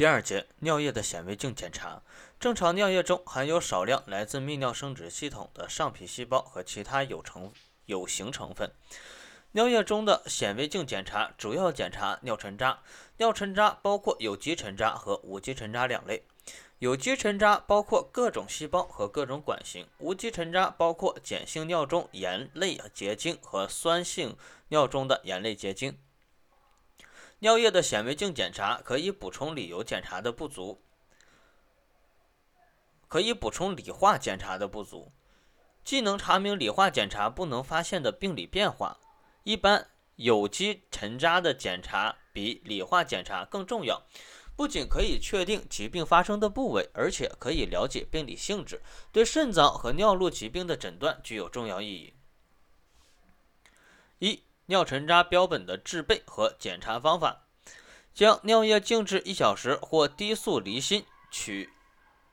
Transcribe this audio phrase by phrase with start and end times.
[0.00, 2.00] 第二节尿液的显微镜检查。
[2.38, 7.52] 正常尿液中含有少量来自泌尿生殖系统的上皮细胞和其他有成
[7.84, 8.72] 有形成分。
[9.52, 12.78] 尿液中的显微镜检查主要检查尿沉渣。
[13.18, 16.24] 尿沉渣包括有机沉渣和无机沉渣两类。
[16.78, 24.34] 有机沉渣包括各种细胞和各种管型，无机沉渣包括碱性尿中盐类结晶和酸性
[24.68, 25.98] 尿中的盐类结晶。
[27.40, 30.80] 尿液的显微镜检查可以补充理由检查的不足，
[33.08, 35.12] 可以补充理化检查的不足，
[35.84, 38.98] 既能查明理化检查不能发现的病理变化。
[39.42, 44.02] 一般有机沉渣的检查比理化检查更重要。
[44.54, 52.12] 不仅可以确定疾病发生的部位，而且可以了解病理性质，对肾脏和尿路疾病的诊断具有重要意义。
[54.18, 57.44] 一、尿沉渣标本的制备和检查方法：
[58.14, 61.70] 将尿液静置一小时或低速离心取，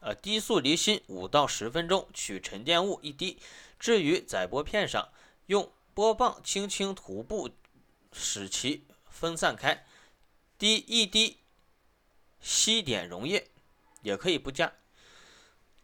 [0.00, 3.38] 呃，低速离心五到十分钟，取沉淀物一滴，
[3.78, 5.10] 置于载玻片上，
[5.44, 7.50] 用玻棒轻轻涂布，
[8.12, 9.84] 使其分散开，
[10.56, 11.36] 滴一滴。
[12.40, 13.48] 吸点溶液，
[14.00, 14.72] 也可以不加。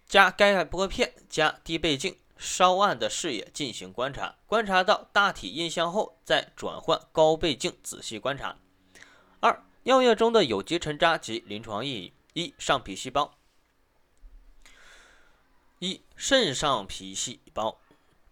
[0.07, 8.57] 加钙玻片，加低倍镜，稍暗的视野进行观察，观察到大体印象后，再转换高倍镜仔细观察。
[9.41, 13.35] 二、尿液中的有机沉渣及临床意义：一、上皮细胞。
[15.81, 17.79] 一、肾上皮细胞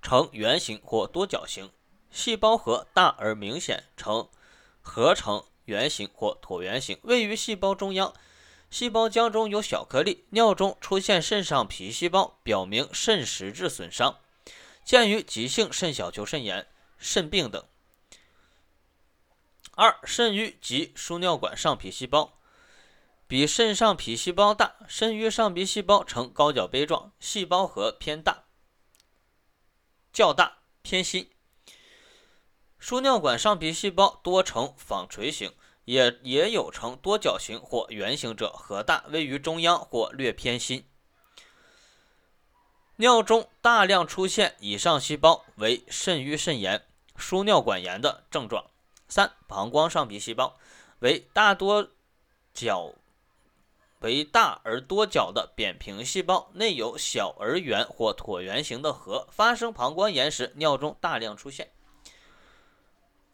[0.00, 1.70] 呈圆形或多角形，
[2.10, 4.28] 细胞核大而明显，呈
[4.80, 5.44] 合成。
[5.66, 8.14] 圆形或椭圆形，位于细胞中央。
[8.70, 14.20] 细胞浆中有小颗粒，尿中出现肾上皮细胞，表明肾实质损伤，
[14.84, 16.66] 见于急性肾小球肾炎、
[16.98, 17.64] 肾病等。
[19.72, 22.38] 二、肾盂及输尿管上皮细胞
[23.26, 28.44] 比肾上皮细胞大，肾盂上皮细胞呈高脚杯状，细胞核偏大，
[30.12, 31.30] 较大，偏心。
[32.78, 35.52] 输尿管上皮细胞多呈纺锤形，
[35.86, 40.84] 也也有呈多角形或圆形者，核大，位于中央或略偏心。
[42.96, 46.86] 尿中大量出现以上细胞为肾盂肾炎、
[47.16, 48.70] 输尿管炎的症状。
[49.08, 50.58] 三、膀胱上皮细胞
[50.98, 51.88] 为大多
[52.52, 52.92] 角
[54.00, 61.72] 为大而多角的扁平细胞，内有小而圆或椭圆形的核，发生膀胱炎时，尿中大量出现。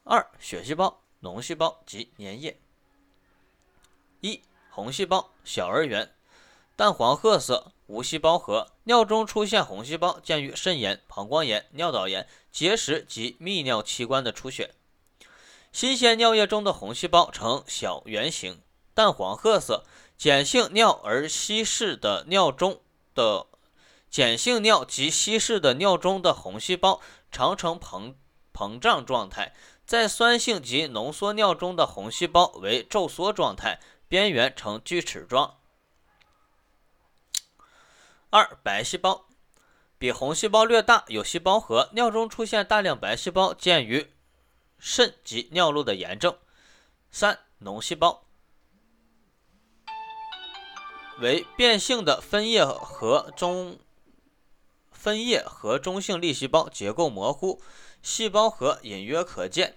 [0.05, 2.59] 二、血细胞、脓细胞及粘液。
[4.21, 6.13] 一、红细胞小而圆，
[6.75, 14.75] 淡黄褐色，无细胞核，尿中出现红细胞，见于肾炎、膀胱炎、尿道炎、结石及泌尿器官的出血。
[15.71, 18.61] 新鲜尿液中的红细胞呈小圆形、
[18.93, 19.85] 淡黄褐色，
[20.19, 22.81] 碱性尿而稀释的尿中
[23.15, 23.47] 的
[24.11, 27.01] 碱性尿及稀释的尿中的红细胞
[27.31, 28.15] 常呈膨
[28.53, 29.55] 膨胀状态。
[29.85, 33.79] 在酸性及浓缩尿中的红细胞为皱缩状态，
[34.09, 35.59] 边缘呈锯齿状。
[38.31, 39.27] 二、白细胞
[39.99, 44.13] 比红细胞略大，有细胞核，尿中出现大量白细胞，见于
[44.79, 46.39] 肾及尿路的炎症。
[47.11, 48.25] 三、脓细胞
[51.19, 53.79] 为变性的分叶核中
[55.03, 57.61] 分叶和中性粒细胞，结构模糊，
[58.05, 59.77] 细胞核隐约可见。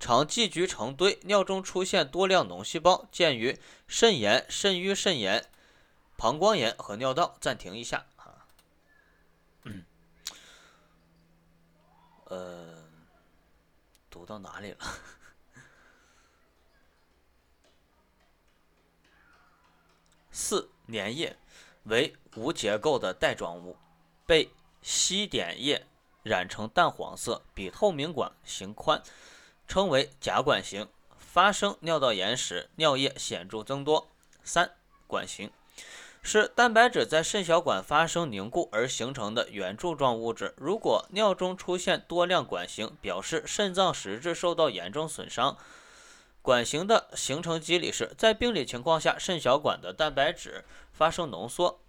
[0.00, 5.44] 常聚集成堆，尿中出现多量脓细胞，见于肾炎、肾盂肾炎、
[6.16, 7.36] 膀胱炎和尿道。
[7.38, 8.48] 暂停一下啊，
[12.24, 12.82] 呃，
[14.08, 14.78] 读到哪里了？
[20.32, 21.36] 四、粘液
[21.82, 23.76] 为无结构的带状物，
[24.26, 24.50] 被
[24.82, 25.86] 烯碘液
[26.22, 29.00] 染成淡黄色，比透明管形宽。
[29.68, 34.08] 称为假管型，发生尿道炎时，尿液显著增多。
[34.44, 34.70] 三、
[35.06, 35.50] 管型
[36.22, 40.54] 是蛋白质在肾小管发生凝固而形成的圆柱状物质。
[40.56, 45.56] 如果尿中出现多量管型，表示肾脏实质受到严重损伤。
[46.42, 51.80] 管型的形成机理是在病理情况下，肾小管的蛋白质发生浓缩，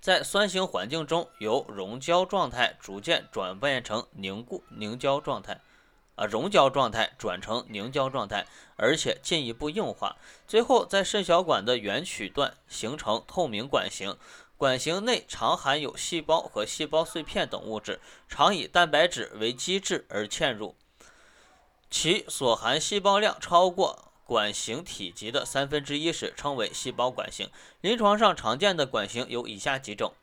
[0.00, 5.60] 在酸性环境中由溶胶状态逐渐转变成凝固凝胶状态。
[6.16, 10.16] 啊，溶胶状态转成凝胶状态，而且进一步硬化，
[10.46, 14.16] 最后在肾小管的圆曲段形成透明管型。
[14.58, 17.98] 管型内常含有细胞和细胞碎片等物质，
[18.28, 20.74] 常以蛋白质为基质而嵌入，
[21.90, 27.50] 其所含细胞量超过管型体积的三分之一时，称为细胞管型。
[27.80, 30.14] 临床上常见的管型有以下几种：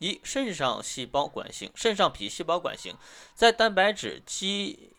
[0.00, 2.96] 一、肾上细胞管型，肾上皮细胞管型，
[3.36, 4.90] 在蛋白质基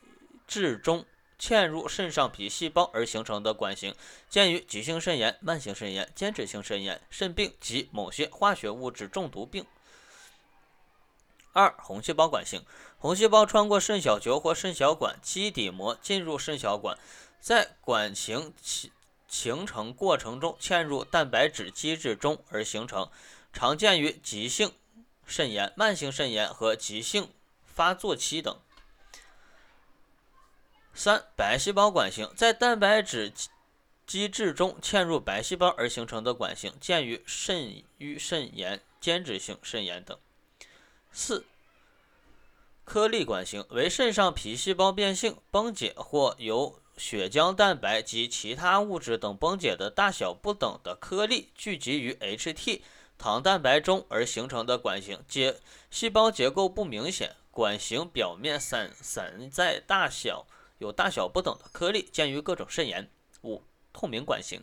[0.48, 1.06] 质中
[1.38, 3.94] 嵌入肾上皮细胞而形成的管型，
[4.30, 9.66] 见于急性肾炎、慢性肾炎、间质性肾炎、肾病及某些化学物质中毒病。
[11.52, 12.64] 二、红细胞管型，
[12.98, 16.98] 红细胞穿过肾小球或肾小管基底膜进入肾小管，
[17.44, 18.90] 在管型形
[19.28, 23.12] 形成过程中嵌入蛋白质基质中而形成，
[23.52, 24.72] 常见于急性
[25.26, 27.34] 肾炎、慢性肾炎和急性
[27.66, 28.58] 发作期等。
[30.94, 33.34] 三、白细胞管型，在蛋白质
[34.08, 40.18] 基质中嵌入白细胞而形成的管型，见于肾盂肾炎、间质性肾炎等。
[41.12, 41.46] 四、
[42.86, 52.82] 颗粒管型为肾上皮细胞变性、崩解或由血浆蛋白及其他物质等崩解的大小不等的颗粒聚集于 HT
[53.18, 55.60] 糖蛋白中而形成的管型，结
[55.90, 60.46] 细胞结构不明显，管型表面散散在大小。
[60.80, 63.10] 有大小不等的颗粒，见于各种肾炎。
[63.44, 63.64] 五、
[63.94, 64.62] 透明管型，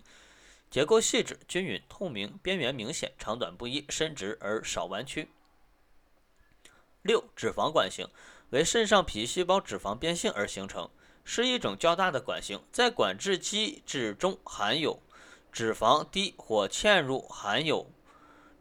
[0.70, 5.30] 结构细致、均匀、透明，边缘明显，长短不一，伸直而少弯曲。
[7.00, 8.06] 六、脂肪管型，
[8.50, 10.90] 为肾上皮细胞脂肪变性而形成，
[11.32, 15.00] 是一种较大的管型，在管质基质中含有
[15.52, 17.86] 脂肪低或嵌入含有。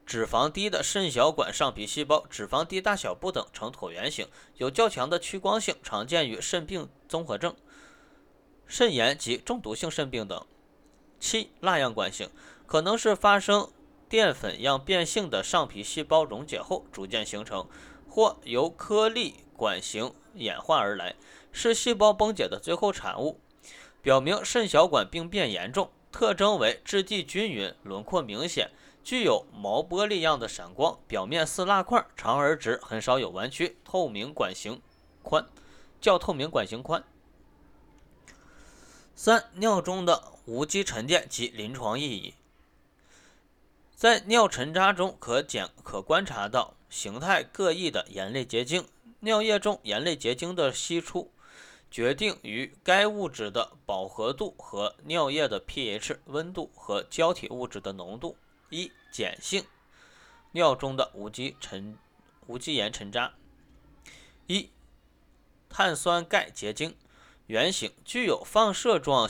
[0.06, 4.28] 脂肪低的肾小管上皮细胞，脂肪低大小不等，呈椭圆形，
[4.58, 7.56] 有较强的趋光性，常见于肾病综合症、
[8.68, 10.46] 肾炎及中毒性肾病等。
[11.20, 12.30] 七、蜡样管型，
[12.68, 13.72] 可能是发生
[14.08, 17.68] 淀粉样变性的上皮细胞溶解后逐渐形成，
[18.08, 21.16] 或由颗粒管型演化而来，
[21.52, 23.40] 是细胞崩解的最后产物，
[24.02, 25.92] 表明肾小管病变严重。
[26.12, 28.72] 特征为质地均匀，轮廓明显。
[29.04, 33.78] 具有毛玻璃样的闪光，表面似蜡块，长而直，很少有弯曲。
[33.84, 34.82] 透明管型
[35.24, 35.48] 宽，
[36.00, 37.04] 较透明管型宽。
[39.16, 42.36] 三、尿中的无机沉淀及临床意义，
[43.96, 48.86] 在尿沉渣中可检可观察到形态各异的盐类结晶。
[49.22, 51.32] 尿液中盐类结晶的析出，
[51.92, 58.38] 决定于该物质的饱和度和尿液的 pH、温度和胶体物质的浓度。
[58.70, 59.66] 一、碱性
[60.52, 61.98] 尿中的无机沉
[62.46, 63.34] 无机盐沉渣。
[64.46, 64.70] 一、
[65.70, 66.96] 碳酸钙结晶，
[67.48, 69.28] 圆形，具有放射状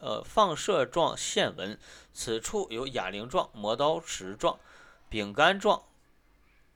[0.00, 1.78] 呃放射状线纹，
[2.12, 4.58] 此处有哑铃状、磨刀石状、
[5.08, 5.82] 饼干状。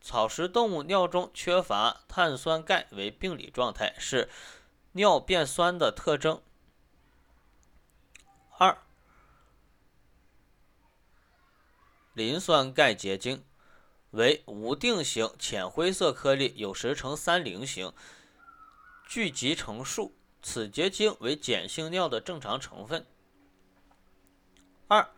[0.00, 4.28] 草食动物尿中缺乏碳酸钙为病理状态，是
[4.98, 6.42] 尿变酸的特征。
[8.58, 8.76] 二。
[12.14, 13.44] 磷酸钙结晶
[14.10, 17.92] 为无定型浅灰色颗粒，有时呈三棱形，
[19.06, 20.12] 聚集成束。
[20.42, 23.06] 此结晶为碱性尿的正常成分。
[24.88, 25.08] 二、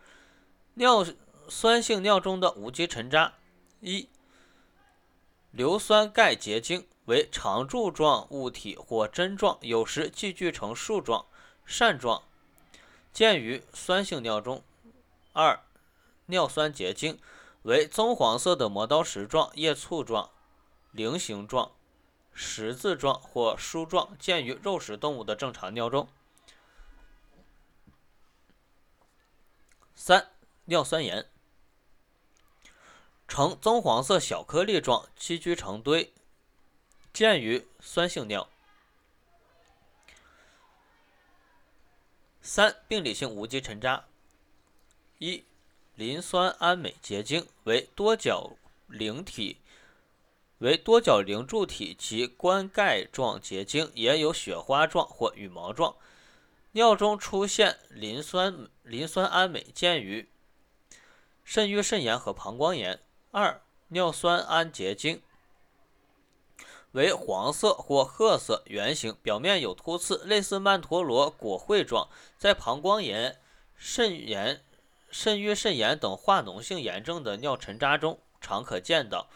[0.75, 1.03] 尿
[1.49, 3.33] 酸性尿中的无机沉渣。
[3.79, 4.07] 一、
[5.49, 11.25] 硫酸钙结晶为长柱状物体或针状，有时聚聚成束状、
[11.65, 12.23] 扇状，
[13.11, 14.63] 见于酸性尿中。
[15.33, 15.59] 二、
[16.27, 17.19] 尿酸结晶
[17.63, 20.29] 为棕黄色的磨刀石状、叶簇状、
[20.91, 21.73] 菱形状、
[22.33, 26.07] 十字状或梳状，见于肉食动物的正常尿中。
[29.93, 30.31] 三、
[30.63, 31.29] 尿酸盐
[33.27, 36.13] 呈棕黄色小颗粒状，积聚成堆，
[37.13, 38.47] 见于酸性尿。
[42.41, 44.05] 三、病理性无机沉渣
[45.19, 45.43] 一。
[45.95, 48.55] 磷酸铵镁结晶为多角
[48.87, 49.57] 菱体，
[50.59, 55.95] 为多角菱柱体及冠盖状结晶，也有雪花状或羽毛状。
[56.71, 60.27] 尿中出现磷酸磷酸铵镁，见于
[61.43, 62.99] 肾盂肾炎和膀胱炎。
[63.31, 65.21] 二、尿酸铵结晶
[66.91, 73.39] 为黄色或褐色，圆形，表面有突刺，类似曼陀罗果喙状，在膀胱炎、
[73.75, 74.63] 肾炎。
[75.13, 79.27] 肾盂肾炎等化脓性炎症的尿沉渣中常可见到。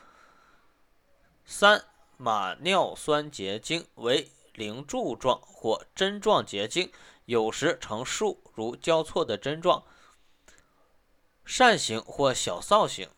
[1.43, 1.83] 三、
[2.15, 6.93] 马尿酸结晶为菱柱状或针状结晶，
[7.25, 9.83] 有时呈束，如交错的针状，
[11.43, 13.09] 扇形或小扫形，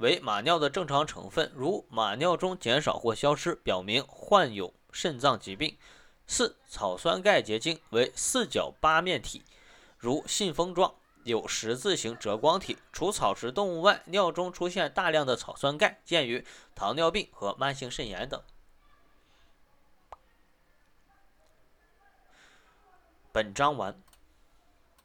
[0.00, 1.52] 为马尿的正常成分。
[1.54, 5.76] 如马尿中减少或消失，表明患有肾脏疾病。
[6.26, 9.42] 四、草酸钙结晶为四角八面体。
[9.98, 12.78] 如信封状，有十字形折光体。
[12.92, 18.42] 除草食动物外，尿中出现大量的草酸钙，见于糖尿病和慢性肾炎等。
[23.32, 24.00] 本章完。